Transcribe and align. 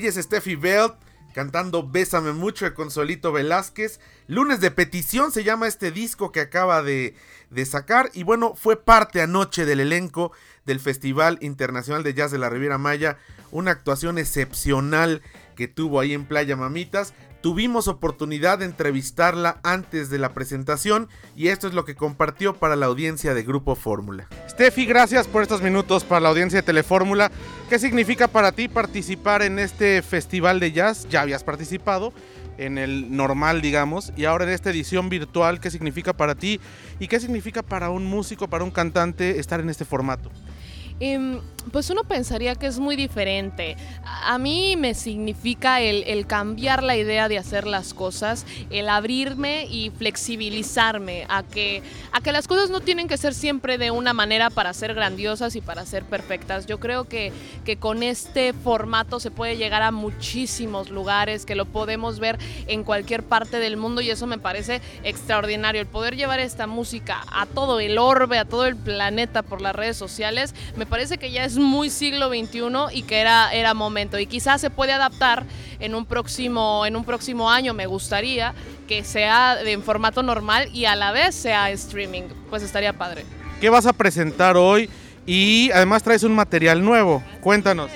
Ella 0.00 0.08
es 0.08 0.14
Steffi 0.14 0.54
Belt 0.54 0.94
cantando 1.34 1.86
Bésame 1.86 2.32
mucho 2.32 2.64
de 2.64 2.72
Consolito 2.72 3.32
Velázquez. 3.32 4.00
Lunes 4.28 4.62
de 4.62 4.70
petición 4.70 5.30
se 5.30 5.44
llama 5.44 5.68
este 5.68 5.90
disco 5.90 6.32
que 6.32 6.40
acaba 6.40 6.82
de, 6.82 7.14
de, 7.50 7.66
sacar. 7.66 8.08
Y 8.14 8.22
bueno, 8.22 8.54
fue 8.54 8.82
parte 8.82 9.20
anoche 9.20 9.66
del 9.66 9.78
elenco 9.78 10.32
del 10.64 10.80
Festival 10.80 11.36
Internacional 11.42 12.02
de 12.02 12.14
Jazz 12.14 12.30
de 12.30 12.38
la 12.38 12.48
Riviera 12.48 12.78
Maya. 12.78 13.18
Una 13.50 13.72
actuación 13.72 14.16
excepcional 14.16 15.20
que 15.54 15.68
tuvo 15.68 16.00
ahí 16.00 16.14
en 16.14 16.24
Playa 16.24 16.56
Mamitas. 16.56 17.12
Tuvimos 17.40 17.88
oportunidad 17.88 18.58
de 18.58 18.66
entrevistarla 18.66 19.60
antes 19.62 20.10
de 20.10 20.18
la 20.18 20.34
presentación 20.34 21.08
y 21.34 21.48
esto 21.48 21.68
es 21.68 21.74
lo 21.74 21.86
que 21.86 21.94
compartió 21.94 22.54
para 22.54 22.76
la 22.76 22.84
audiencia 22.84 23.32
de 23.32 23.42
Grupo 23.42 23.76
Fórmula. 23.76 24.28
Steffi, 24.46 24.84
gracias 24.84 25.26
por 25.26 25.42
estos 25.42 25.62
minutos 25.62 26.04
para 26.04 26.20
la 26.20 26.28
audiencia 26.28 26.58
de 26.58 26.66
Telefórmula. 26.66 27.30
¿Qué 27.70 27.78
significa 27.78 28.28
para 28.28 28.52
ti 28.52 28.68
participar 28.68 29.40
en 29.40 29.58
este 29.58 30.02
festival 30.02 30.60
de 30.60 30.72
jazz? 30.72 31.08
Ya 31.08 31.22
habías 31.22 31.42
participado 31.42 32.12
en 32.58 32.76
el 32.76 33.16
normal, 33.16 33.62
digamos, 33.62 34.12
y 34.16 34.26
ahora 34.26 34.44
en 34.44 34.50
esta 34.50 34.68
edición 34.68 35.08
virtual, 35.08 35.60
¿qué 35.60 35.70
significa 35.70 36.12
para 36.12 36.34
ti? 36.34 36.60
¿Y 36.98 37.08
qué 37.08 37.18
significa 37.18 37.62
para 37.62 37.88
un 37.88 38.04
músico, 38.04 38.48
para 38.48 38.64
un 38.64 38.70
cantante 38.70 39.40
estar 39.40 39.60
en 39.60 39.70
este 39.70 39.86
formato? 39.86 40.30
Eh, 41.00 41.40
pues 41.72 41.90
uno 41.90 42.04
pensaría 42.04 42.54
que 42.54 42.66
es 42.66 42.78
muy 42.78 42.96
diferente. 42.96 43.76
A 44.04 44.38
mí 44.38 44.76
me 44.76 44.94
significa 44.94 45.80
el, 45.80 46.04
el, 46.06 46.26
cambiar 46.26 46.82
la 46.82 46.96
idea 46.96 47.28
de 47.28 47.38
hacer 47.38 47.66
las 47.66 47.94
cosas, 47.94 48.46
el 48.70 48.88
abrirme 48.88 49.66
y 49.66 49.90
flexibilizarme 49.90 51.26
a 51.28 51.42
que, 51.42 51.82
a 52.12 52.20
que 52.20 52.32
las 52.32 52.48
cosas 52.48 52.70
no 52.70 52.80
tienen 52.80 53.08
que 53.08 53.16
ser 53.16 53.34
siempre 53.34 53.78
de 53.78 53.90
una 53.90 54.12
manera 54.12 54.50
para 54.50 54.72
ser 54.72 54.94
grandiosas 54.94 55.54
y 55.56 55.60
para 55.60 55.86
ser 55.86 56.04
perfectas. 56.04 56.66
Yo 56.66 56.80
creo 56.80 57.04
que, 57.04 57.32
que 57.64 57.76
con 57.76 58.02
este 58.02 58.52
formato 58.52 59.20
se 59.20 59.30
puede 59.30 59.56
llegar 59.56 59.82
a 59.82 59.90
muchísimos 59.90 60.90
lugares, 60.90 61.44
que 61.44 61.54
lo 61.54 61.66
podemos 61.66 62.18
ver 62.20 62.38
en 62.66 62.84
cualquier 62.84 63.22
parte 63.22 63.58
del 63.58 63.76
mundo 63.76 64.00
y 64.00 64.10
eso 64.10 64.26
me 64.26 64.38
parece 64.38 64.80
extraordinario. 65.04 65.80
El 65.80 65.86
poder 65.86 66.16
llevar 66.16 66.40
esta 66.40 66.66
música 66.66 67.22
a 67.32 67.46
todo 67.46 67.80
el 67.80 67.98
orbe, 67.98 68.38
a 68.38 68.44
todo 68.44 68.66
el 68.66 68.76
planeta 68.76 69.42
por 69.42 69.60
las 69.60 69.74
redes 69.74 69.96
sociales, 69.96 70.54
me 70.76 70.86
parece 70.90 71.16
que 71.16 71.30
ya 71.30 71.44
es 71.44 71.56
muy 71.56 71.88
siglo 71.88 72.28
XXI 72.28 72.60
y 72.92 73.02
que 73.02 73.20
era, 73.20 73.50
era 73.54 73.72
momento. 73.72 74.18
Y 74.18 74.26
quizás 74.26 74.60
se 74.60 74.68
puede 74.68 74.92
adaptar 74.92 75.46
en 75.78 75.94
un, 75.94 76.04
próximo, 76.04 76.84
en 76.84 76.96
un 76.96 77.04
próximo 77.04 77.50
año, 77.50 77.72
me 77.72 77.86
gustaría 77.86 78.52
que 78.86 79.04
sea 79.04 79.58
en 79.62 79.82
formato 79.82 80.22
normal 80.22 80.68
y 80.74 80.84
a 80.84 80.96
la 80.96 81.12
vez 81.12 81.34
sea 81.34 81.70
streaming. 81.70 82.24
Pues 82.50 82.62
estaría 82.62 82.92
padre. 82.92 83.24
¿Qué 83.60 83.70
vas 83.70 83.86
a 83.86 83.92
presentar 83.92 84.56
hoy? 84.56 84.90
Y 85.26 85.70
además 85.72 86.02
traes 86.02 86.24
un 86.24 86.34
material 86.34 86.84
nuevo. 86.84 87.22
Cuéntanos. 87.40 87.90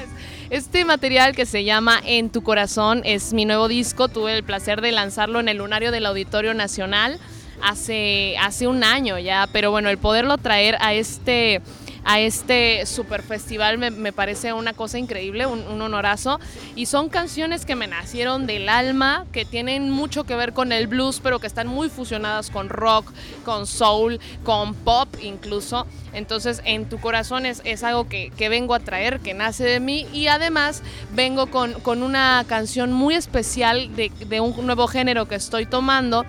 Este 0.50 0.84
material 0.84 1.34
que 1.34 1.46
se 1.46 1.64
llama 1.64 2.00
En 2.04 2.30
tu 2.30 2.42
corazón 2.42 3.02
es 3.04 3.32
mi 3.32 3.44
nuevo 3.44 3.66
disco. 3.66 4.08
Tuve 4.08 4.36
el 4.36 4.44
placer 4.44 4.80
de 4.80 4.92
lanzarlo 4.92 5.40
en 5.40 5.48
el 5.48 5.56
lunario 5.56 5.90
del 5.90 6.06
Auditorio 6.06 6.54
Nacional 6.54 7.18
hace, 7.62 8.36
hace 8.38 8.68
un 8.68 8.84
año 8.84 9.18
ya. 9.18 9.48
Pero 9.52 9.70
bueno, 9.70 9.88
el 9.88 9.98
poderlo 9.98 10.38
traer 10.38 10.76
a 10.80 10.94
este 10.94 11.60
a 12.04 12.20
este 12.20 12.86
super 12.86 13.22
festival 13.22 13.78
me, 13.78 14.12
parece 14.12 14.52
una 14.52 14.74
cosa 14.74 14.98
increíble, 14.98 15.46
un, 15.46 15.60
un, 15.66 15.80
honorazo. 15.80 16.38
Y 16.76 16.86
son 16.86 17.08
canciones 17.08 17.64
que 17.64 17.76
me 17.76 17.86
nacieron 17.86 18.46
del 18.46 18.68
alma, 18.68 19.26
que 19.32 19.44
tienen 19.44 19.90
mucho 19.90 20.24
que 20.24 20.36
ver 20.36 20.52
con 20.52 20.72
el 20.72 20.86
blues, 20.86 21.20
pero 21.22 21.40
que 21.40 21.46
están 21.46 21.66
muy 21.66 21.88
fusionadas 21.88 22.50
con 22.50 22.68
rock, 22.68 23.10
con 23.44 23.66
soul, 23.66 24.20
con 24.44 24.74
pop 24.74 25.08
incluso. 25.22 25.86
Entonces, 26.12 26.62
en 26.64 26.88
tu 26.88 27.00
corazón 27.00 27.46
es, 27.46 27.60
es 27.64 27.82
algo 27.82 28.08
que, 28.08 28.30
que, 28.36 28.48
vengo 28.48 28.74
a 28.74 28.80
traer, 28.80 29.20
que 29.20 29.34
nace 29.34 29.64
de 29.64 29.80
mí. 29.80 30.06
Y 30.12 30.28
además 30.28 30.82
vengo 31.12 31.46
con, 31.46 31.72
con 31.80 32.02
una 32.02 32.44
canción 32.46 32.92
muy 32.92 33.14
especial 33.14 33.94
de, 33.96 34.12
de 34.26 34.40
un 34.40 34.66
nuevo 34.66 34.86
género 34.86 35.26
que 35.26 35.34
estoy 35.34 35.66
tomando 35.66 36.24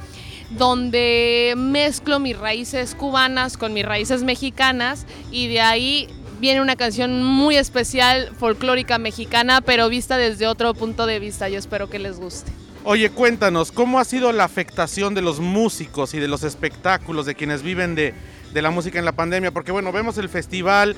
donde 0.51 1.53
mezclo 1.57 2.19
mis 2.19 2.37
raíces 2.37 2.95
cubanas 2.95 3.57
con 3.57 3.73
mis 3.73 3.85
raíces 3.85 4.23
mexicanas 4.23 5.05
y 5.31 5.47
de 5.47 5.61
ahí 5.61 6.07
viene 6.39 6.61
una 6.61 6.75
canción 6.75 7.23
muy 7.23 7.55
especial, 7.55 8.31
folclórica 8.37 8.97
mexicana, 8.97 9.61
pero 9.61 9.89
vista 9.89 10.17
desde 10.17 10.47
otro 10.47 10.73
punto 10.73 11.05
de 11.05 11.19
vista. 11.19 11.49
Yo 11.49 11.57
espero 11.57 11.89
que 11.89 11.99
les 11.99 12.19
guste. 12.19 12.51
Oye, 12.83 13.09
cuéntanos, 13.09 13.71
¿cómo 13.71 13.99
ha 13.99 14.05
sido 14.05 14.31
la 14.31 14.43
afectación 14.43 15.15
de 15.15 15.23
los 15.23 15.39
músicos 15.39 16.13
y 16.13 16.19
de 16.19 16.27
los 16.27 16.43
espectáculos, 16.43 17.25
de 17.25 17.33
quienes 17.33 17.63
viven 17.63 17.95
de, 17.95 18.13
de 18.53 18.61
la 18.61 18.69
música 18.69 18.99
en 18.99 19.05
la 19.05 19.13
pandemia? 19.13 19.51
Porque 19.51 19.71
bueno, 19.71 19.91
vemos 19.91 20.19
el 20.19 20.29
festival, 20.29 20.95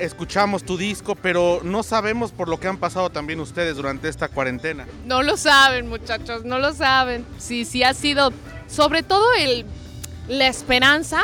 escuchamos 0.00 0.64
tu 0.64 0.76
disco, 0.76 1.14
pero 1.14 1.60
no 1.62 1.84
sabemos 1.84 2.32
por 2.32 2.48
lo 2.48 2.58
que 2.58 2.66
han 2.66 2.78
pasado 2.78 3.10
también 3.10 3.38
ustedes 3.38 3.76
durante 3.76 4.08
esta 4.08 4.26
cuarentena. 4.26 4.86
No 5.06 5.22
lo 5.22 5.36
saben, 5.36 5.88
muchachos, 5.88 6.44
no 6.44 6.58
lo 6.58 6.72
saben. 6.72 7.24
Sí, 7.38 7.64
sí 7.64 7.84
ha 7.84 7.94
sido 7.94 8.32
sobre 8.66 9.02
todo 9.02 9.24
la 10.28 10.46
esperanza 10.46 11.22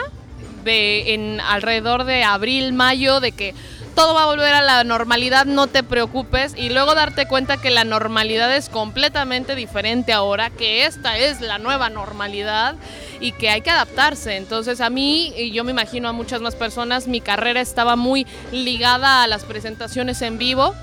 de 0.65 1.15
en 1.15 1.41
alrededor 1.41 2.05
de 2.05 2.23
abril, 2.23 2.73
mayo, 2.73 3.21
de 3.21 3.33
que 3.33 3.55
todo 3.95 4.15
va 4.15 4.23
a 4.23 4.27
volver 4.27 4.55
a 4.55 4.63
la 4.63 4.85
normalidad, 4.85 5.47
no 5.47 5.67
te 5.67 5.83
preocupes, 5.83 6.55
y 6.57 6.71
luego 6.71 6.95
darte 6.95 7.27
cuenta 7.27 7.57
que 7.57 7.71
la 7.71 7.85
normalidad 7.85 8.55
es 8.57 8.69
completamente 8.69 9.55
diferente 9.55 10.13
ahora, 10.13 10.51
que 10.51 10.87
esta 10.87 11.19
es 11.19 11.41
la 11.41 11.59
nueva 11.59 11.91
normalidad 11.91 12.77
y 13.21 13.33
que 13.33 13.51
hay 13.51 13.61
que 13.63 13.71
adaptarse. 13.71 14.37
Entonces 14.37 14.81
a 14.81 14.91
mí, 14.91 15.33
y 15.37 15.51
yo 15.51 15.65
me 15.65 15.73
imagino 15.73 16.09
a 16.09 16.13
muchas 16.13 16.41
más 16.41 16.55
personas, 16.55 17.09
mi 17.09 17.21
carrera 17.21 17.61
estaba 17.61 17.97
muy 17.97 18.27
ligada 18.53 19.23
a 19.23 19.27
las 19.27 19.45
presentaciones 19.45 20.23
en 20.23 20.39
vivo 20.39 20.75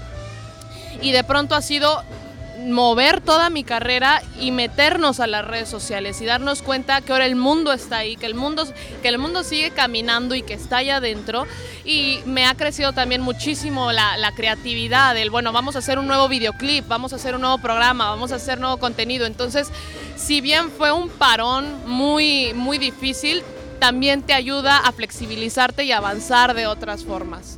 y 1.01 1.12
de 1.12 1.24
pronto 1.24 1.56
ha 1.56 1.62
sido 1.62 2.04
mover 2.65 3.21
toda 3.21 3.50
mi 3.50 3.63
carrera 3.63 4.21
y 4.39 4.51
meternos 4.51 5.19
a 5.19 5.27
las 5.27 5.45
redes 5.45 5.69
sociales 5.69 6.21
y 6.21 6.25
darnos 6.25 6.62
cuenta 6.62 7.01
que 7.01 7.12
ahora 7.12 7.25
el 7.25 7.36
mundo 7.36 7.71
está 7.71 7.98
ahí, 7.98 8.15
que 8.15 8.25
el 8.25 8.36
mundo, 8.36 8.65
que 9.01 9.07
el 9.07 9.18
mundo 9.18 9.44
sigue 9.44 9.71
caminando 9.71 10.36
y 10.36 10.42
que 10.42 10.54
está 10.54 10.77
allá 10.77 10.98
adentro. 10.98 11.45
Y 11.86 12.19
me 12.25 12.45
ha 12.45 12.56
crecido 12.56 12.94
también 12.94 13.21
muchísimo 13.21 13.92
la, 13.92 14.18
la, 14.18 14.33
creatividad, 14.33 15.15
el 15.18 15.30
bueno, 15.30 15.51
vamos 15.51 15.75
a 15.75 15.80
hacer 15.80 16.00
un 16.00 16.07
nuevo 16.07 16.27
videoclip, 16.27 16.88
vamos 16.88 17.13
a 17.13 17.18
hacer 17.18 17.36
un 17.36 17.42
nuevo 17.42 17.59
programa, 17.59 18.09
vamos 18.09 18.31
a 18.31 18.36
hacer 18.36 18.59
nuevo 18.59 18.77
contenido. 18.77 19.25
Entonces, 19.25 19.69
si 20.15 20.42
bien 20.42 20.71
fue 20.71 20.92
un 20.92 21.09
parón 21.09 21.65
muy, 21.86 22.54
muy 22.54 22.77
difícil, 22.77 23.44
también 23.80 24.24
te 24.24 24.33
ayuda 24.33 24.80
a 24.80 24.92
flexibilizarte 24.92 25.83
y 25.83 25.92
avanzar 25.92 26.54
de 26.54 26.68
otras 26.68 27.06
formas. 27.06 27.57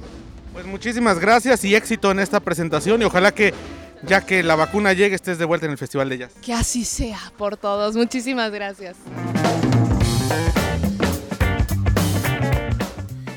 Pues 0.54 0.66
muchísimas 0.66 1.20
gracias 1.20 1.64
y 1.64 1.76
éxito 1.76 2.12
en 2.12 2.20
esta 2.20 2.40
presentación 2.40 3.02
y 3.02 3.06
ojalá 3.06 3.32
que 3.32 3.54
ya 4.04 4.26
que 4.26 4.44
la 4.44 4.56
vacuna 4.56 4.94
llegue, 4.94 5.16
estés 5.16 5.38
de 5.38 5.46
vuelta 5.46 5.66
en 5.66 5.72
el 5.72 5.78
Festival 5.78 6.10
de 6.10 6.18
Jazz. 6.20 6.34
Que 6.42 6.54
así 6.54 6.86
sea 6.86 7.20
por 7.38 7.58
todos. 7.58 7.96
Muchísimas 7.96 8.52
gracias. 8.52 8.98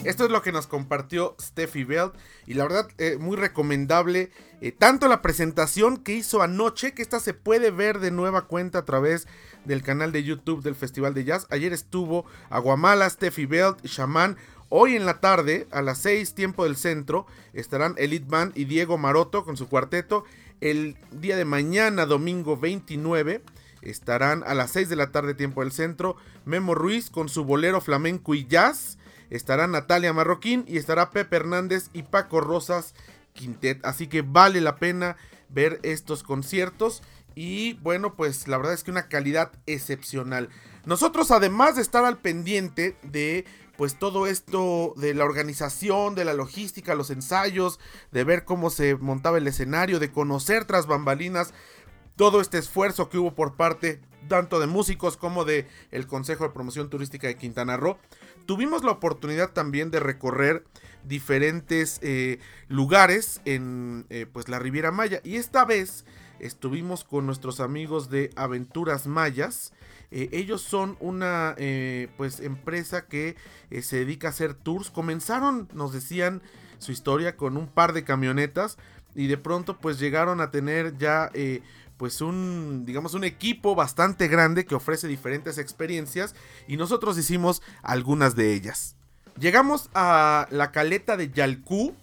Esto 0.04 0.24
es 0.24 0.30
lo 0.30 0.42
que 0.42 0.50
nos 0.50 0.66
compartió 0.66 1.36
Steffi 1.40 1.84
Belt 1.84 2.14
y 2.46 2.54
la 2.54 2.64
verdad 2.64 2.88
eh, 2.98 3.18
muy 3.20 3.36
recomendable 3.36 4.32
eh, 4.60 4.72
tanto 4.72 5.06
la 5.06 5.22
presentación 5.22 5.96
que 5.96 6.14
hizo 6.14 6.42
anoche 6.42 6.92
que 6.92 7.02
esta 7.02 7.20
se 7.20 7.34
puede 7.34 7.70
ver 7.70 8.00
de 8.00 8.10
nueva 8.10 8.42
cuenta 8.48 8.78
a 8.78 8.84
través 8.84 9.28
del 9.64 9.82
canal 9.82 10.10
de 10.10 10.24
YouTube 10.24 10.62
del 10.62 10.74
Festival 10.74 11.14
de 11.14 11.24
Jazz. 11.24 11.46
Ayer 11.50 11.72
estuvo 11.72 12.24
Aguamala, 12.50 13.08
Steffi 13.08 13.46
Belt, 13.46 13.84
Shaman. 13.84 14.36
Hoy 14.68 14.96
en 14.96 15.06
la 15.06 15.20
tarde, 15.20 15.68
a 15.70 15.82
las 15.82 15.98
6 15.98 16.34
tiempo 16.34 16.64
del 16.64 16.76
centro, 16.76 17.26
estarán 17.52 17.94
Elite 17.96 18.26
Band 18.26 18.56
y 18.56 18.64
Diego 18.64 18.98
Maroto 18.98 19.44
con 19.44 19.56
su 19.56 19.68
cuarteto 19.68 20.24
el 20.62 20.96
día 21.10 21.36
de 21.36 21.44
mañana, 21.44 22.06
domingo 22.06 22.56
29, 22.56 23.42
estarán 23.82 24.44
a 24.46 24.54
las 24.54 24.70
6 24.70 24.88
de 24.88 24.94
la 24.94 25.10
tarde 25.10 25.34
tiempo 25.34 25.60
del 25.60 25.72
centro 25.72 26.16
Memo 26.44 26.76
Ruiz 26.76 27.10
con 27.10 27.28
su 27.28 27.44
bolero 27.44 27.80
flamenco 27.80 28.32
y 28.34 28.46
jazz. 28.46 28.96
Estará 29.28 29.66
Natalia 29.66 30.12
Marroquín 30.12 30.64
y 30.68 30.78
estará 30.78 31.10
Pepe 31.10 31.34
Hernández 31.34 31.90
y 31.92 32.04
Paco 32.04 32.40
Rosas 32.40 32.94
Quintet. 33.32 33.84
Así 33.84 34.06
que 34.06 34.22
vale 34.22 34.60
la 34.60 34.76
pena 34.76 35.16
ver 35.48 35.80
estos 35.82 36.22
conciertos. 36.22 37.02
Y 37.34 37.72
bueno, 37.74 38.14
pues 38.14 38.46
la 38.46 38.56
verdad 38.56 38.74
es 38.74 38.84
que 38.84 38.92
una 38.92 39.08
calidad 39.08 39.50
excepcional. 39.66 40.48
Nosotros 40.84 41.32
además 41.32 41.74
de 41.74 41.82
estar 41.82 42.04
al 42.04 42.18
pendiente 42.18 42.96
de 43.02 43.46
pues 43.76 43.98
todo 43.98 44.26
esto 44.26 44.94
de 44.96 45.14
la 45.14 45.24
organización, 45.24 46.14
de 46.14 46.24
la 46.24 46.34
logística, 46.34 46.94
los 46.94 47.10
ensayos, 47.10 47.80
de 48.10 48.24
ver 48.24 48.44
cómo 48.44 48.70
se 48.70 48.96
montaba 48.96 49.38
el 49.38 49.46
escenario, 49.46 49.98
de 49.98 50.12
conocer 50.12 50.64
tras 50.64 50.86
bambalinas 50.86 51.52
todo 52.16 52.40
este 52.40 52.58
esfuerzo 52.58 53.08
que 53.08 53.18
hubo 53.18 53.34
por 53.34 53.56
parte 53.56 54.00
tanto 54.28 54.60
de 54.60 54.66
músicos 54.66 55.16
como 55.16 55.44
de 55.44 55.66
el 55.90 56.06
Consejo 56.06 56.44
de 56.44 56.50
Promoción 56.50 56.90
Turística 56.90 57.26
de 57.26 57.36
Quintana 57.36 57.76
Roo. 57.76 57.98
Tuvimos 58.46 58.84
la 58.84 58.92
oportunidad 58.92 59.52
también 59.52 59.90
de 59.90 60.00
recorrer 60.00 60.64
diferentes 61.04 61.98
eh, 62.02 62.38
lugares 62.68 63.40
en 63.44 64.06
eh, 64.10 64.26
pues 64.32 64.48
la 64.48 64.58
Riviera 64.58 64.92
Maya 64.92 65.20
y 65.24 65.36
esta 65.36 65.64
vez 65.64 66.04
estuvimos 66.38 67.04
con 67.04 67.26
nuestros 67.26 67.60
amigos 67.60 68.10
de 68.10 68.30
Aventuras 68.36 69.06
Mayas 69.06 69.72
eh, 70.14 70.28
ellos 70.32 70.60
son 70.60 70.98
una 71.00 71.54
eh, 71.56 72.08
pues 72.18 72.40
empresa 72.40 73.06
que 73.06 73.34
eh, 73.70 73.80
se 73.80 73.96
dedica 73.96 74.28
a 74.28 74.30
hacer 74.30 74.52
tours. 74.52 74.90
Comenzaron, 74.90 75.68
nos 75.72 75.94
decían 75.94 76.42
su 76.78 76.92
historia 76.92 77.34
con 77.34 77.56
un 77.56 77.66
par 77.66 77.94
de 77.94 78.04
camionetas, 78.04 78.76
y 79.14 79.26
de 79.26 79.38
pronto 79.38 79.78
pues 79.78 79.98
llegaron 79.98 80.40
a 80.40 80.50
tener 80.50 80.96
ya 80.98 81.30
pues 81.98 82.22
un 82.22 82.84
digamos 82.86 83.12
un 83.12 83.24
equipo 83.24 83.74
bastante 83.74 84.26
grande 84.26 84.64
que 84.64 84.74
ofrece 84.74 85.06
diferentes 85.06 85.58
experiencias 85.58 86.34
y 86.66 86.78
nosotros 86.78 87.18
hicimos 87.18 87.62
algunas 87.82 88.36
de 88.36 88.54
ellas. 88.54 88.96
Llegamos 89.38 89.90
a 89.94 90.46
la 90.50 90.72
caleta 90.72 91.18
de 91.18 91.30
Yalcú, 91.30 91.94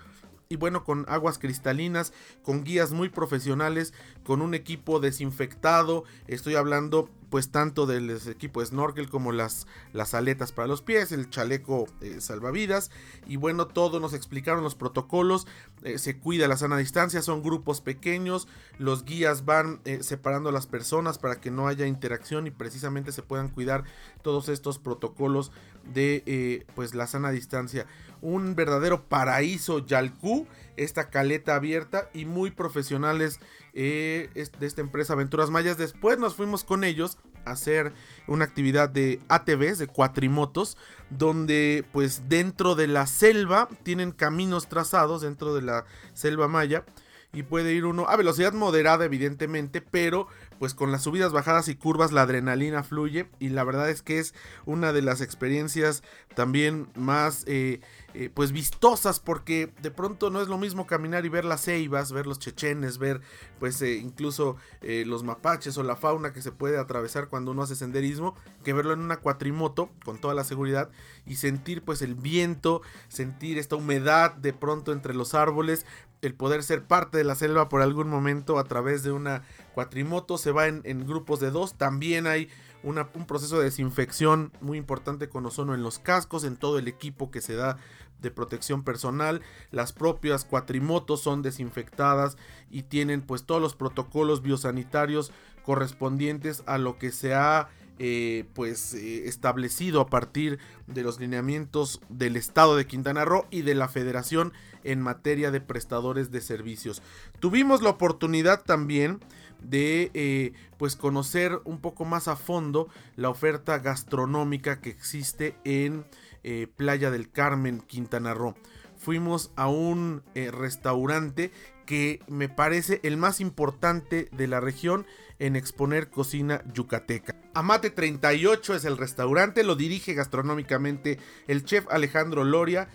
y 0.49 0.57
bueno, 0.57 0.83
con 0.83 1.05
aguas 1.09 1.39
cristalinas, 1.39 2.13
con 2.43 2.65
guías 2.65 2.91
muy 2.91 3.09
profesionales, 3.09 3.95
con 4.25 4.43
un 4.43 4.53
equipo 4.53 4.99
desinfectado. 4.99 6.03
Estoy 6.27 6.57
hablando 6.57 7.09
pues 7.33 7.51
tanto 7.51 7.87
del 7.87 8.11
equipo 8.11 8.63
snorkel 8.63 9.09
como 9.09 9.33
las, 9.33 9.67
las 9.95 10.13
aletas 10.13 10.53
para 10.53 10.69
los 10.69 10.83
pies, 10.83 11.13
el 11.13 11.31
chaleco 11.31 11.89
eh, 12.03 12.21
salvavidas 12.21 12.91
y 13.27 13.37
bueno, 13.37 13.69
todo 13.69 14.01
nos 14.01 14.13
explicaron 14.13 14.63
los 14.63 14.75
protocolos, 14.75 15.47
eh, 15.83 15.97
se 15.97 16.19
cuida 16.19 16.47
la 16.47 16.59
sana 16.59 16.77
distancia, 16.77 17.23
son 17.23 17.43
grupos 17.43 17.81
pequeños, 17.81 18.49
los 18.77 19.07
guías 19.07 19.47
van 19.47 19.81
eh, 19.87 20.03
separando 20.03 20.51
a 20.51 20.53
las 20.53 20.67
personas 20.67 21.17
para 21.17 21.41
que 21.41 21.51
no 21.51 21.69
haya 21.69 21.87
interacción 21.87 22.47
y 22.47 22.51
precisamente 22.51 23.13
se 23.13 23.23
puedan 23.23 23.49
cuidar 23.49 23.85
todos 24.21 24.51
estos 24.51 24.79
protocolos 24.79 25.53
de 25.95 26.67
pues 26.75 26.95
la 26.95 27.07
sana 27.07 27.31
distancia. 27.31 27.87
Un 28.21 28.55
verdadero 28.55 29.09
paraíso 29.09 29.85
Yalcú, 29.85 30.47
esta 30.77 31.09
caleta 31.09 31.55
abierta 31.55 32.11
y 32.13 32.27
muy 32.27 32.51
profesionales 32.51 33.41
de 33.73 34.31
esta 34.61 34.81
empresa 34.81 35.15
Aventuras 35.15 35.51
Mayas. 35.51 35.79
Después 35.79 36.19
nos 36.19 36.35
fuimos 36.35 36.65
con 36.65 36.85
ellos 36.85 37.19
a 37.45 37.53
hacer 37.53 37.93
una 38.27 38.45
actividad 38.45 38.89
de 38.89 39.21
ATVs, 39.29 39.79
de 39.79 39.87
cuatrimotos, 39.87 40.77
donde 41.11 41.85
pues 41.93 42.29
dentro 42.29 42.75
de 42.75 42.87
la 42.87 43.07
selva 43.07 43.69
tienen 43.83 44.13
caminos 44.13 44.69
trazados 44.69 45.23
dentro 45.23 45.55
de 45.55 45.63
la 45.63 45.85
selva 46.15 46.49
maya 46.49 46.85
y 47.33 47.45
puede 47.45 47.73
ir 47.73 47.87
uno 47.87 48.07
a 48.09 48.17
velocidad 48.17 48.53
moderada 48.53 49.07
evidentemente, 49.07 49.81
pero 49.81 50.29
pues 50.59 50.75
con 50.75 50.93
las 50.93 51.03
subidas, 51.03 51.33
bajadas 51.33 51.69
y 51.69 51.75
curvas 51.75 52.13
la 52.13 52.23
adrenalina 52.23 52.83
fluye 52.83 53.29
y 53.39 53.49
la 53.49 53.65
verdad 53.65 53.91
es 53.91 54.03
que 54.03 54.19
es 54.19 54.35
una 54.65 54.93
de 54.93 55.03
las 55.03 55.21
experiencias 55.21 56.03
también 56.35 56.89
más 56.95 57.45
eh, 57.47 57.81
eh, 58.15 58.31
pues 58.33 58.53
vistosas 58.53 59.21
porque 59.21 59.73
de 59.81 59.91
pronto 59.91 60.31
no 60.31 60.41
es 60.41 60.49
lo 60.49 60.59
mismo 60.59 60.87
caminar 60.87 61.25
y 61.25 61.29
ver 61.29 61.45
las 61.45 61.65
ceibas, 61.65 62.13
ver 62.13 62.27
los 62.27 62.39
chechenes, 62.39 62.99
ver 62.99 63.21
pues 63.59 63.81
eh, 63.83 63.97
incluso 63.97 64.57
los 64.83 65.23
mapaches 65.23 65.77
o 65.79 65.83
la 65.83 65.97
fauna 65.97 66.33
que 66.33 66.43
se 66.43 66.53
puede 66.53 66.79
atravesar 66.79 67.29
cuando 67.29 67.53
uno 67.53 67.63
hace 67.63 67.77
senderismo, 67.77 68.35
que 68.65 68.73
verlo 68.73 68.93
en 68.93 69.01
una 69.01 69.19
cuatrimoto 69.19 69.91
con 70.05 70.19
toda 70.19 70.35
la 70.35 70.45
seguridad 70.45 70.91
y 71.27 71.37
sentir 71.37 71.83
pues 71.83 72.03
el 72.03 72.15
viento, 72.15 72.83
sentir 73.09 73.59
esta 73.59 73.77
humedad 73.77 74.35
de 74.35 74.53
pronto 74.53 74.93
entre 74.93 75.15
los 75.15 75.35
árboles, 75.35 75.87
el 76.23 76.35
poder 76.35 76.63
ser 76.63 76.85
parte 76.85 77.19
de 77.19 77.25
la 77.25 77.35
selva 77.35 77.69
por 77.69 77.83
algún 77.83 78.09
momento 78.09 78.59
a 78.59 78.65
través 78.65 79.03
de 79.03 79.11
una 79.11 79.43
cuatrimoto, 79.75 80.39
se 80.39 80.53
va 80.53 80.67
en, 80.67 81.07
grupos 81.07 81.41
de 81.41 81.51
dos, 81.51 81.75
también 81.75 82.27
hay 82.27 82.49
un 82.83 83.27
proceso 83.27 83.59
de 83.59 83.65
desinfección 83.65 84.53
muy 84.61 84.79
importante 84.79 85.29
con 85.29 85.47
ozono 85.47 85.75
en 85.75 85.83
los 85.83 85.99
cascos, 85.99 86.45
en 86.45 86.57
todo 86.57 86.79
el 86.79 86.89
equipo 86.89 87.31
que 87.31 87.41
se 87.41 87.55
da 87.55 87.79
de 88.21 88.31
protección 88.31 88.85
personal, 88.85 89.43
las 89.71 89.93
propias 89.93 90.45
cuatrimotos 90.45 91.21
son 91.21 91.43
desinfectadas 91.43 92.37
y 92.71 92.83
tienen 92.83 93.21
pues 93.21 93.45
todos 93.45 93.61
los 93.61 93.75
protocolos 93.75 94.43
biosanitarios 94.43 95.33
correspondientes 95.65 96.63
a 96.67 96.79
lo 96.79 96.99
que 96.99 97.11
se 97.11 97.35
ha 97.35 97.69
eh, 97.99 98.47
pues 98.55 98.95
eh, 98.95 99.29
establecido 99.29 100.01
a 100.01 100.07
partir 100.07 100.59
de 100.87 101.03
los 101.03 101.21
lineamientos 101.21 102.01
del 102.09 102.37
estado 102.37 102.75
de 102.75 102.87
Quintana 102.87 103.25
Roo 103.25 103.47
y 103.51 103.63
de 103.63 103.75
la 103.75 103.87
federación 103.87 104.53
en 104.83 105.01
materia 105.01 105.51
de 105.51 105.61
prestadores 105.61 106.31
de 106.31 106.41
servicios. 106.41 107.03
Tuvimos 107.39 107.83
la 107.83 107.91
oportunidad 107.91 108.63
también 108.65 109.21
de 109.63 110.11
eh, 110.15 110.53
pues 110.79 110.97
conocer 110.97 111.61
un 111.65 111.81
poco 111.81 112.05
más 112.05 112.29
a 112.29 112.37
fondo 112.37 112.89
la 113.17 113.31
oferta 113.31 113.79
gastronómica 113.79 114.81
que 114.81 114.91
existe 114.91 115.57
en 115.65 116.05
eh, 116.43 116.67
Playa 116.77 117.11
del 117.11 117.31
Carmen, 117.31 117.81
Quintana 117.81 118.35
Roo. 118.35 118.55
Fuimos 118.97 119.51
a 119.57 119.69
un 119.69 120.23
eh, 120.35 120.51
restaurante 120.51 121.51
que 121.87 122.21
me 122.29 122.49
parece 122.49 123.01
el 123.03 123.17
más 123.17 123.41
importante 123.41 124.29
de 124.33 124.47
la 124.47 124.61
región 124.61 125.07
en 125.39 125.57
exponer 125.57 126.09
cocina 126.09 126.63
yucateca. 126.73 127.35
Amate 127.55 127.91
38 127.91 128.77
es 128.77 128.85
el 128.85 128.97
restaurante, 128.97 129.65
lo 129.65 129.75
dirige 129.75 130.15
gastronómicamente 130.15 131.19
el 131.49 131.65
chef 131.65 131.87
Alejandro 131.91 132.45
Loria 132.45 132.89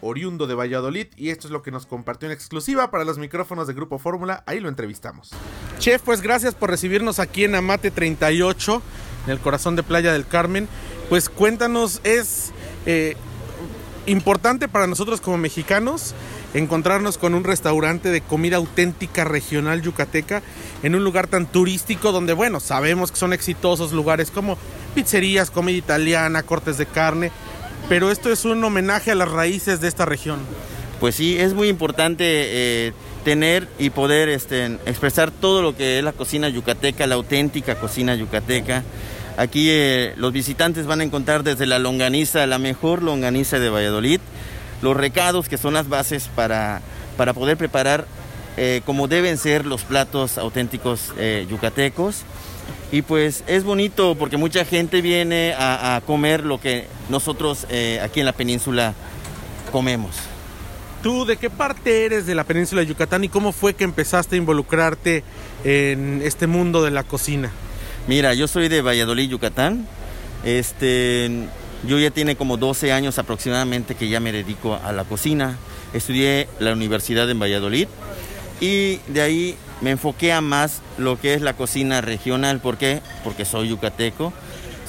oriundo 0.00 0.46
de 0.46 0.54
Valladolid, 0.54 1.08
y 1.16 1.30
esto 1.30 1.46
es 1.46 1.50
lo 1.50 1.62
que 1.62 1.70
nos 1.70 1.86
compartió 1.86 2.28
en 2.28 2.32
exclusiva 2.32 2.90
para 2.90 3.04
los 3.04 3.18
micrófonos 3.18 3.66
de 3.66 3.74
Grupo 3.74 3.98
Fórmula. 3.98 4.44
Ahí 4.46 4.60
lo 4.60 4.68
entrevistamos. 4.68 5.30
Chef, 5.78 6.02
pues 6.02 6.20
gracias 6.20 6.54
por 6.54 6.70
recibirnos 6.70 7.18
aquí 7.18 7.44
en 7.44 7.54
Amate 7.54 7.90
38, 7.90 8.82
en 9.26 9.32
el 9.32 9.38
corazón 9.38 9.76
de 9.76 9.82
Playa 9.82 10.12
del 10.12 10.26
Carmen. 10.26 10.68
Pues 11.08 11.28
cuéntanos, 11.28 12.00
es 12.04 12.52
eh, 12.86 13.16
importante 14.06 14.68
para 14.68 14.86
nosotros 14.86 15.20
como 15.20 15.38
mexicanos 15.38 16.14
encontrarnos 16.54 17.18
con 17.18 17.34
un 17.34 17.44
restaurante 17.44 18.10
de 18.10 18.20
comida 18.20 18.56
auténtica 18.56 19.24
regional 19.24 19.82
yucateca 19.82 20.42
en 20.82 20.94
un 20.94 21.04
lugar 21.04 21.26
tan 21.26 21.46
turístico 21.46 22.12
donde, 22.12 22.32
bueno, 22.32 22.60
sabemos 22.60 23.10
que 23.10 23.18
son 23.18 23.32
exitosos 23.32 23.92
lugares 23.92 24.30
como 24.30 24.56
pizzerías, 24.94 25.50
comida 25.50 25.76
italiana, 25.76 26.42
cortes 26.42 26.78
de 26.78 26.86
carne, 26.86 27.30
pero 27.88 28.10
esto 28.10 28.30
es 28.30 28.44
un 28.44 28.62
homenaje 28.62 29.10
a 29.10 29.14
las 29.14 29.30
raíces 29.30 29.80
de 29.80 29.88
esta 29.88 30.04
región. 30.04 30.38
Pues 31.00 31.14
sí, 31.14 31.38
es 31.38 31.54
muy 31.54 31.68
importante 31.68 32.24
eh, 32.26 32.92
tener 33.24 33.68
y 33.78 33.90
poder 33.90 34.28
este, 34.28 34.66
expresar 34.86 35.30
todo 35.30 35.62
lo 35.62 35.76
que 35.76 35.98
es 35.98 36.04
la 36.04 36.12
cocina 36.12 36.48
yucateca, 36.48 37.06
la 37.06 37.14
auténtica 37.14 37.76
cocina 37.76 38.14
yucateca. 38.16 38.82
Aquí 39.36 39.68
eh, 39.70 40.14
los 40.16 40.32
visitantes 40.32 40.86
van 40.86 41.00
a 41.00 41.04
encontrar 41.04 41.44
desde 41.44 41.66
la 41.66 41.78
longaniza, 41.78 42.46
la 42.46 42.58
mejor 42.58 43.02
longaniza 43.02 43.60
de 43.60 43.70
Valladolid, 43.70 44.20
los 44.82 44.96
recados 44.96 45.48
que 45.48 45.56
son 45.56 45.74
las 45.74 45.88
bases 45.88 46.28
para, 46.34 46.82
para 47.16 47.32
poder 47.32 47.56
preparar 47.56 48.06
eh, 48.56 48.80
como 48.84 49.06
deben 49.06 49.38
ser 49.38 49.66
los 49.66 49.84
platos 49.84 50.36
auténticos 50.36 51.12
yucatecos. 51.48 52.24
Y 52.90 53.02
pues 53.02 53.44
es 53.46 53.64
bonito 53.64 54.14
porque 54.18 54.36
mucha 54.36 54.64
gente 54.64 55.02
viene 55.02 55.54
a, 55.58 56.00
comer 56.06 56.44
lo 56.44 56.60
que 56.60 56.86
nosotros 57.10 57.66
eh, 57.68 58.00
aquí 58.02 58.20
en 58.20 58.26
la 58.26 58.32
península 58.32 58.94
comemos. 59.72 60.16
¿Tú 61.02 61.24
de 61.24 61.36
qué 61.36 61.48
parte 61.48 62.06
eres 62.06 62.26
de 62.26 62.34
la 62.34 62.44
península 62.44 62.80
de 62.80 62.88
Yucatán 62.88 63.22
y 63.24 63.28
cómo 63.28 63.52
fue 63.52 63.74
que 63.74 63.84
empezaste 63.84 64.34
a 64.34 64.38
involucrarte 64.38 65.22
en 65.64 66.22
este 66.24 66.46
mundo 66.46 66.82
de 66.82 66.90
la 66.90 67.04
cocina? 67.04 67.52
Mira, 68.08 68.34
yo 68.34 68.48
soy 68.48 68.68
de 68.68 68.82
Valladolid, 68.82 69.28
Yucatán. 69.28 69.86
Este, 70.44 71.30
yo 71.86 71.98
ya 71.98 72.10
tiene 72.10 72.36
como 72.36 72.56
12 72.56 72.92
años 72.92 73.18
aproximadamente 73.18 73.94
que 73.94 74.08
ya 74.08 74.18
me 74.18 74.32
dedico 74.32 74.78
a 74.82 74.92
la 74.92 75.04
cocina. 75.04 75.56
Estudié 75.92 76.48
la 76.58 76.72
universidad 76.72 77.30
en 77.30 77.38
Valladolid 77.38 77.86
y 78.60 78.96
de 79.08 79.22
ahí 79.22 79.56
me 79.80 79.90
enfoqué 79.90 80.32
a 80.32 80.40
más 80.40 80.80
lo 80.96 81.20
que 81.20 81.34
es 81.34 81.42
la 81.42 81.54
cocina 81.54 82.00
regional. 82.00 82.60
¿Por 82.60 82.76
qué? 82.76 83.00
Porque 83.24 83.44
soy 83.44 83.68
yucateco. 83.68 84.32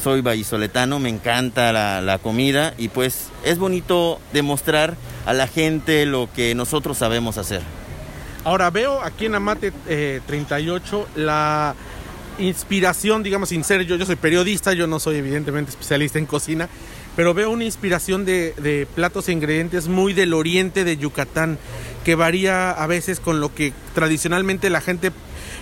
soy 0.02 0.22
vallisoletano, 0.22 0.98
me 1.00 1.10
encanta 1.10 1.74
la, 1.74 2.00
la 2.00 2.20
comida 2.20 2.74
y 2.78 2.88
pues 2.88 3.28
es 3.44 3.58
bonito 3.58 4.20
demostrar 4.32 4.96
a 5.26 5.34
la 5.34 5.46
gente 5.46 6.06
lo 6.06 6.30
que 6.34 6.56
nosotros 6.56 6.98
sabemos 6.98 7.38
hacer. 7.38 7.62
Ahora 8.46 8.70
veo 8.70 9.02
aquí 9.02 9.26
en 9.26 9.36
Amate 9.36 9.74
eh, 9.88 10.22
38 10.26 11.10
la 11.18 11.76
inspiración, 12.40 13.22
digamos, 13.22 13.50
sin 13.50 13.64
ser 13.64 13.86
yo, 13.86 13.98
yo 13.98 14.06
soy 14.06 14.16
periodista, 14.16 14.74
yo 14.74 14.88
no 14.88 15.00
soy 15.00 15.18
evidentemente 15.18 15.72
especialista 15.72 16.20
en 16.20 16.26
cocina, 16.26 16.70
pero 17.16 17.34
veo 17.34 17.50
una 17.50 17.66
inspiración 17.66 18.26
de, 18.26 18.88
platos 18.96 19.30
e 19.30 19.32
ingredientes 19.32 19.88
muy 19.88 20.14
del 20.14 20.34
oriente 20.34 20.84
de 20.84 20.98
Yucatán, 20.98 21.58
que 22.04 22.16
varía 22.16 22.72
a 22.72 22.88
veces 22.88 23.20
con 23.20 23.40
lo 23.40 23.54
que 23.54 23.74
tradicionalmente 23.94 24.70
la 24.70 24.82
gente 24.82 25.12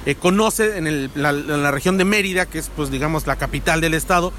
eh, 0.06 0.16
conoce 0.16 0.78
en, 0.78 1.10
la, 1.16 1.72
región 1.72 1.98
de 1.98 2.06
Mérida, 2.06 2.46
que 2.46 2.60
es 2.60 2.70
pues 2.76 2.92
digamos 2.92 3.28
la 3.28 3.36
capital 3.36 3.82
del 3.82 3.94
estado. 3.94 4.32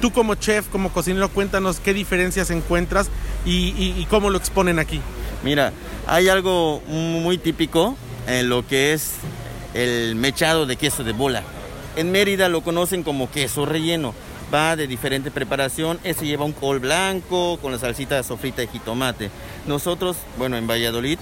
Tú 0.00 0.12
como 0.12 0.34
chef, 0.34 0.66
como 0.68 0.92
cocinero, 0.92 1.28
cuéntanos 1.28 1.78
qué 1.80 1.92
diferencias 1.92 2.50
encuentras 2.50 3.10
y 3.44 4.04
cómo 4.08 4.30
lo 4.30 4.38
exponen 4.38 4.78
aquí. 4.78 5.00
Mira, 5.42 5.72
hay 6.06 6.28
algo 6.28 6.82
muy 6.86 7.38
típico 7.38 7.96
en 8.26 8.48
lo 8.48 8.66
que 8.66 8.92
es 8.92 9.12
el 9.74 10.14
mechado 10.14 10.66
de 10.66 10.76
queso 10.76 11.02
de 11.04 11.12
bola. 11.12 11.42
En 11.96 12.12
Mérida 12.12 12.48
lo 12.48 12.62
conocen 12.62 13.02
como 13.02 13.30
queso 13.30 13.64
relleno. 13.64 14.14
Va 14.52 14.74
de 14.74 14.86
diferente 14.86 15.30
preparación. 15.30 16.00
Ese 16.02 16.26
lleva 16.26 16.44
un 16.44 16.52
col 16.52 16.80
blanco 16.80 17.58
con 17.62 17.72
la 17.72 17.78
salsita 17.78 18.22
sofrita 18.22 18.62
de 18.62 18.68
jitomate. 18.68 19.30
Nosotros, 19.66 20.16
bueno, 20.38 20.56
en 20.56 20.66
Valladolid 20.66 21.18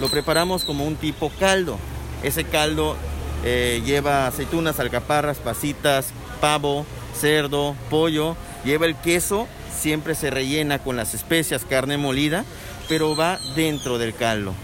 lo 0.00 0.08
preparamos 0.08 0.64
como 0.64 0.84
un 0.84 0.96
tipo 0.96 1.30
caldo. 1.38 1.78
Ese 2.22 2.44
caldo 2.44 2.96
eh, 3.44 3.82
lleva 3.84 4.26
aceitunas, 4.26 4.80
alcaparras, 4.80 5.38
pasitas, 5.38 6.08
pavo, 6.40 6.86
cerdo, 7.14 7.76
pollo. 7.90 8.36
Lleva 8.64 8.86
el 8.86 8.96
queso, 8.96 9.46
siempre 9.76 10.14
se 10.14 10.30
rellena 10.30 10.78
con 10.78 10.96
las 10.96 11.12
especias, 11.12 11.66
carne 11.68 11.98
molida, 11.98 12.44
pero 12.88 13.14
va 13.14 13.38
dentro 13.54 13.98
del 13.98 14.14
caldo. 14.14 14.54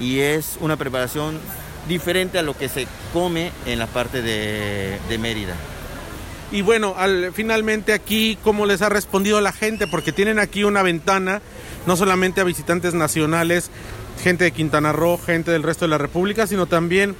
Y 0.00 0.18
es 0.18 0.56
una 0.60 0.76
preparación 0.76 1.38
diferente 1.88 2.40
a 2.40 2.42
lo 2.42 2.56
que 2.56 2.68
se 2.68 2.88
come 3.12 3.52
en 3.66 3.78
la 3.78 3.86
parte 3.86 4.20
de, 4.20 4.98
de 5.08 5.18
Mérida. 5.18 5.54
Y 6.52 6.62
bueno, 6.62 6.94
al, 6.96 7.32
finalmente 7.32 7.92
aquí, 7.92 8.38
¿cómo 8.42 8.66
les 8.66 8.82
ha 8.82 8.88
respondido 8.88 9.40
la 9.40 9.52
gente? 9.52 9.86
Porque 9.86 10.12
tienen 10.12 10.38
aquí 10.38 10.64
una 10.64 10.82
ventana, 10.82 11.42
no 11.86 11.96
solamente 11.96 12.40
a 12.40 12.44
visitantes 12.44 12.94
nacionales, 12.94 13.70
gente 14.22 14.44
de 14.44 14.52
Quintana 14.52 14.92
Roo, 14.92 15.18
gente 15.18 15.50
del 15.50 15.62
resto 15.62 15.84
de 15.84 15.90
la 15.90 15.98
República, 15.98 16.46
sino 16.46 16.66
también 16.66 17.16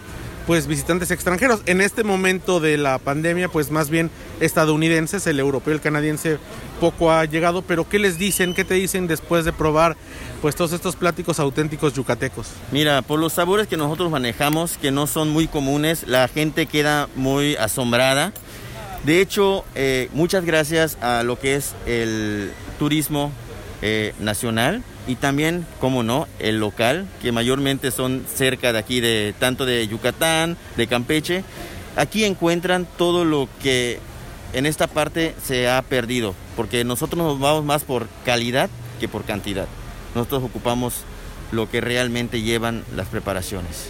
pues 0.47 0.69
visitantes 0.69 1.11
extranjeros. 1.11 1.61
En 1.67 1.81
este 1.81 2.05
momento 2.05 2.61
de 2.61 2.79
la 2.79 2.99
pandemia, 2.99 3.49
pues 3.49 3.73
más 3.73 3.91
bien 3.91 4.11
estadounidenses, 4.39 5.27
el 5.27 5.41
europeo, 5.41 5.75
el 5.75 5.81
canadiense 5.81 6.39
poco 6.81 7.11
ha 7.11 7.25
llegado, 7.25 7.63
pero 7.63 7.89
¿qué 7.89 7.99
les 7.99 8.17
dicen? 8.17 8.55
¿Qué 8.55 8.65
te 8.65 8.75
dicen 8.75 9.09
después 9.09 9.45
de 9.45 9.53
probar 9.53 9.97
pues 10.41 10.55
todos 10.55 10.73
estos 10.73 10.95
pláticos 10.95 11.41
auténticos 11.41 11.95
yucatecos? 11.95 12.47
Mira, 12.71 13.03
por 13.03 13.19
los 13.19 13.33
sabores 13.33 13.67
que 13.67 13.77
nosotros 13.77 14.11
manejamos, 14.11 14.79
que 14.79 14.93
no 14.93 15.09
son 15.09 15.31
muy 15.31 15.49
comunes, 15.49 16.07
la 16.07 16.29
gente 16.29 16.67
queda 16.67 17.09
muy 17.17 17.57
asombrada. 17.57 18.33
De 19.07 19.21
hecho, 19.21 19.65
eh, 19.77 20.09
muchas 20.15 20.45
gracias 20.45 20.99
a 21.01 21.23
lo 21.23 21.39
que 21.39 21.55
es 21.55 21.77
el 21.87 22.51
turismo 22.77 23.31
eh, 23.81 24.13
nacional 24.19 24.83
y 25.07 25.15
también, 25.15 25.65
como 25.79 26.03
no, 26.03 26.27
el 26.41 26.59
local, 26.59 27.07
que 27.23 27.31
mayormente 27.31 27.93
son 27.93 28.25
cerca 28.27 28.73
de 28.73 28.81
aquí, 28.81 28.99
de 28.99 29.33
tanto 29.39 29.65
de 29.65 29.87
Yucatán, 29.87 30.57
de 30.77 30.89
Campeche. 30.89 31.45
Aquí 31.95 32.25
encuentran 32.25 32.85
todo 32.99 33.25
lo 33.25 33.49
que 33.63 34.01
en 34.53 34.67
esta 34.67 34.89
parte 34.89 35.37
se 35.41 35.69
ha 35.69 35.81
perdido, 35.83 36.35
porque 36.57 36.83
nosotros 36.83 37.23
nos 37.23 37.39
vamos 37.39 37.65
más 37.65 37.85
por 37.85 38.09
calidad 38.25 38.69
que 38.99 39.07
por 39.07 39.23
cantidad. 39.23 39.69
Nosotros 40.17 40.43
ocupamos 40.43 41.05
lo 41.53 41.71
que 41.71 41.81
realmente 41.81 42.43
llevan 42.43 42.83
las 42.97 43.07
preparaciones. 43.07 43.89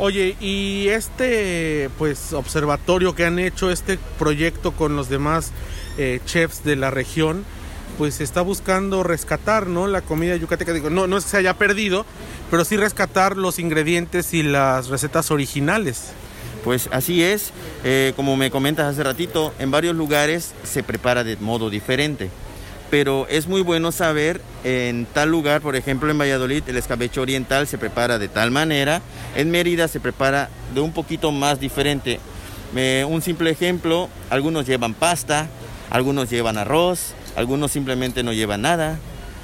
Oye, 0.00 0.36
y 0.40 0.88
este 0.88 1.90
pues 1.98 2.32
observatorio 2.32 3.16
que 3.16 3.24
han 3.24 3.40
hecho, 3.40 3.72
este 3.72 3.98
proyecto 4.16 4.70
con 4.70 4.94
los 4.94 5.08
demás 5.08 5.50
eh, 5.98 6.20
chefs 6.24 6.62
de 6.62 6.76
la 6.76 6.92
región, 6.92 7.44
pues 7.98 8.20
está 8.20 8.42
buscando 8.42 9.02
rescatar, 9.02 9.66
¿no? 9.66 9.88
La 9.88 10.02
comida 10.02 10.36
yucateca. 10.36 10.72
Digo, 10.72 10.88
no, 10.88 11.08
no 11.08 11.20
se 11.20 11.36
haya 11.36 11.54
perdido, 11.54 12.06
pero 12.48 12.64
sí 12.64 12.76
rescatar 12.76 13.36
los 13.36 13.58
ingredientes 13.58 14.34
y 14.34 14.44
las 14.44 14.88
recetas 14.88 15.32
originales. 15.32 16.12
Pues 16.62 16.88
así 16.92 17.24
es, 17.24 17.50
eh, 17.82 18.12
como 18.14 18.36
me 18.36 18.52
comentas 18.52 18.86
hace 18.86 19.02
ratito, 19.02 19.52
en 19.58 19.72
varios 19.72 19.96
lugares 19.96 20.54
se 20.62 20.84
prepara 20.84 21.24
de 21.24 21.36
modo 21.38 21.70
diferente. 21.70 22.30
Pero 22.90 23.26
es 23.28 23.46
muy 23.48 23.60
bueno 23.60 23.92
saber 23.92 24.40
en 24.64 25.06
tal 25.12 25.30
lugar, 25.30 25.60
por 25.60 25.76
ejemplo 25.76 26.10
en 26.10 26.18
Valladolid, 26.18 26.62
el 26.66 26.76
escabeche 26.78 27.20
oriental 27.20 27.66
se 27.66 27.76
prepara 27.76 28.18
de 28.18 28.28
tal 28.28 28.50
manera, 28.50 29.02
en 29.36 29.50
Mérida 29.50 29.88
se 29.88 30.00
prepara 30.00 30.48
de 30.74 30.80
un 30.80 30.92
poquito 30.92 31.30
más 31.30 31.60
diferente. 31.60 32.18
Un 32.74 33.22
simple 33.22 33.50
ejemplo, 33.50 34.08
algunos 34.30 34.66
llevan 34.66 34.94
pasta, 34.94 35.48
algunos 35.90 36.30
llevan 36.30 36.58
arroz, 36.58 37.14
algunos 37.36 37.72
simplemente 37.72 38.22
no 38.22 38.32
llevan 38.32 38.62
nada. 38.62 38.98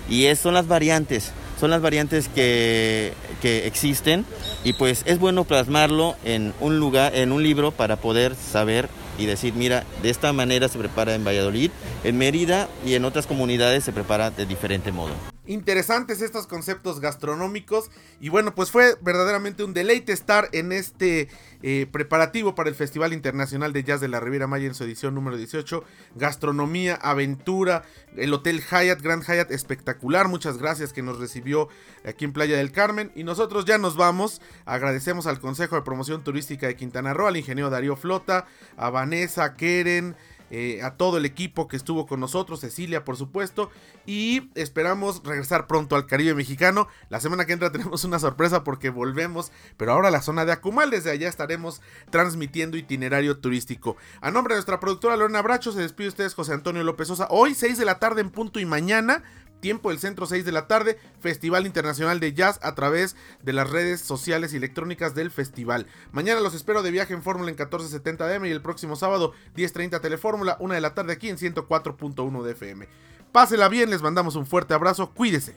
Y 0.08 0.24
es, 0.26 0.38
son 0.38 0.54
las 0.54 0.66
variantes, 0.66 1.32
son 1.58 1.70
las 1.70 1.80
variantes 1.80 2.28
que, 2.28 3.14
que 3.40 3.66
existen 3.66 4.26
y 4.64 4.74
pues 4.74 5.02
es 5.06 5.18
bueno 5.18 5.44
plasmarlo 5.44 6.16
en 6.24 6.52
un 6.60 6.78
lugar, 6.78 7.14
en 7.14 7.32
un 7.32 7.42
libro 7.42 7.72
para 7.72 7.96
poder 7.96 8.34
saber 8.34 8.88
y 9.18 9.26
decir, 9.26 9.54
mira, 9.54 9.84
de 10.02 10.10
esta 10.10 10.32
manera 10.32 10.68
se 10.68 10.78
prepara 10.78 11.14
en 11.14 11.24
Valladolid, 11.24 11.70
en 12.04 12.18
Mérida 12.18 12.68
y 12.84 12.94
en 12.94 13.04
otras 13.04 13.26
comunidades 13.26 13.84
se 13.84 13.92
prepara 13.92 14.30
de 14.30 14.46
diferente 14.46 14.92
modo. 14.92 15.14
Interesantes 15.46 16.22
estos 16.22 16.46
conceptos 16.46 17.00
gastronómicos 17.00 17.90
y 18.18 18.30
bueno, 18.30 18.54
pues 18.54 18.70
fue 18.70 18.94
verdaderamente 19.02 19.62
un 19.62 19.74
deleite 19.74 20.12
estar 20.12 20.48
en 20.52 20.72
este 20.72 21.28
eh, 21.62 21.86
preparativo 21.90 22.54
para 22.54 22.70
el 22.70 22.74
Festival 22.74 23.12
Internacional 23.12 23.74
de 23.74 23.84
Jazz 23.84 24.00
de 24.00 24.08
la 24.08 24.20
Riviera 24.20 24.46
Maya 24.46 24.66
en 24.66 24.74
su 24.74 24.84
edición 24.84 25.14
número 25.14 25.36
18. 25.36 25.84
Gastronomía, 26.14 26.94
aventura, 26.94 27.82
el 28.16 28.32
Hotel 28.32 28.62
Hyatt, 28.62 29.02
Grand 29.02 29.22
Hyatt, 29.22 29.50
espectacular. 29.50 30.28
Muchas 30.28 30.56
gracias 30.56 30.94
que 30.94 31.02
nos 31.02 31.18
recibió 31.18 31.68
aquí 32.06 32.24
en 32.24 32.32
Playa 32.32 32.56
del 32.56 32.72
Carmen 32.72 33.12
y 33.14 33.24
nosotros 33.24 33.66
ya 33.66 33.76
nos 33.76 33.96
vamos. 33.96 34.40
Agradecemos 34.64 35.26
al 35.26 35.40
Consejo 35.40 35.76
de 35.76 35.82
Promoción 35.82 36.24
Turística 36.24 36.66
de 36.66 36.76
Quintana 36.76 37.12
Roo, 37.12 37.26
al 37.26 37.36
ingeniero 37.36 37.68
Darío 37.68 37.96
Flota, 37.96 38.46
a 38.78 38.88
Vanessa, 38.88 39.56
Keren, 39.56 40.16
eh, 40.56 40.82
a 40.84 40.92
todo 40.92 41.16
el 41.16 41.24
equipo 41.24 41.66
que 41.66 41.76
estuvo 41.76 42.06
con 42.06 42.20
nosotros, 42.20 42.60
Cecilia 42.60 43.04
por 43.04 43.16
supuesto, 43.16 43.72
y 44.06 44.52
esperamos 44.54 45.20
regresar 45.24 45.66
pronto 45.66 45.96
al 45.96 46.06
Caribe 46.06 46.32
mexicano. 46.32 46.86
La 47.08 47.18
semana 47.18 47.44
que 47.44 47.54
entra 47.54 47.72
tenemos 47.72 48.04
una 48.04 48.20
sorpresa 48.20 48.62
porque 48.62 48.88
volvemos, 48.88 49.50
pero 49.76 49.90
ahora 49.90 50.08
a 50.08 50.10
la 50.12 50.22
zona 50.22 50.44
de 50.44 50.52
Acumal, 50.52 50.90
desde 50.90 51.10
allá 51.10 51.28
estaremos 51.28 51.82
transmitiendo 52.10 52.76
itinerario 52.76 53.38
turístico. 53.38 53.96
A 54.20 54.30
nombre 54.30 54.54
de 54.54 54.58
nuestra 54.58 54.78
productora 54.78 55.16
Lorena 55.16 55.42
Bracho, 55.42 55.72
se 55.72 55.80
despide 55.80 56.06
ustedes 56.06 56.34
José 56.34 56.52
Antonio 56.52 56.84
López 56.84 57.08
Sosa, 57.08 57.26
hoy 57.30 57.56
6 57.56 57.76
de 57.76 57.84
la 57.84 57.98
tarde 57.98 58.20
en 58.20 58.30
punto 58.30 58.60
y 58.60 58.64
mañana 58.64 59.24
tiempo 59.64 59.88
del 59.88 59.98
centro 59.98 60.26
6 60.26 60.44
de 60.44 60.52
la 60.52 60.66
tarde, 60.66 60.98
Festival 61.20 61.64
Internacional 61.64 62.20
de 62.20 62.34
Jazz 62.34 62.60
a 62.62 62.74
través 62.74 63.16
de 63.42 63.54
las 63.54 63.70
redes 63.70 64.02
sociales 64.02 64.52
y 64.52 64.58
electrónicas 64.58 65.14
del 65.14 65.30
festival. 65.30 65.86
Mañana 66.12 66.42
los 66.42 66.54
espero 66.54 66.82
de 66.82 66.90
viaje 66.90 67.14
en 67.14 67.22
Fórmula 67.22 67.48
en 67.48 67.56
1470 67.56 68.28
DM 68.28 68.44
y 68.44 68.50
el 68.50 68.60
próximo 68.60 68.94
sábado 68.94 69.32
10.30 69.56 70.02
Telefórmula, 70.02 70.58
1 70.60 70.74
de 70.74 70.80
la 70.82 70.92
tarde 70.92 71.14
aquí 71.14 71.30
en 71.30 71.38
104.1 71.38 72.42
de 72.42 72.52
FM. 72.52 72.88
Pásela 73.32 73.70
bien, 73.70 73.88
les 73.88 74.02
mandamos 74.02 74.36
un 74.36 74.44
fuerte 74.44 74.74
abrazo, 74.74 75.12
cuídese. 75.14 75.54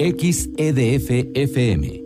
XEDF 0.00 1.10
FM 1.32 2.05